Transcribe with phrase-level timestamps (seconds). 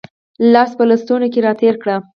[0.53, 1.95] لاس په لستوڼي کې را تېر کړه